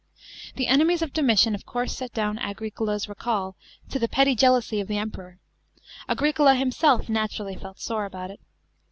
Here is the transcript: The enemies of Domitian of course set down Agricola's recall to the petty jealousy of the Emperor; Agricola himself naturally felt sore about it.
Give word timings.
The 0.55 0.65
enemies 0.65 1.03
of 1.03 1.13
Domitian 1.13 1.53
of 1.53 1.67
course 1.67 1.95
set 1.95 2.11
down 2.11 2.39
Agricola's 2.39 3.07
recall 3.07 3.55
to 3.91 3.99
the 3.99 4.07
petty 4.07 4.33
jealousy 4.33 4.79
of 4.79 4.87
the 4.87 4.97
Emperor; 4.97 5.37
Agricola 6.09 6.55
himself 6.55 7.07
naturally 7.07 7.53
felt 7.55 7.79
sore 7.79 8.05
about 8.05 8.31
it. 8.31 8.39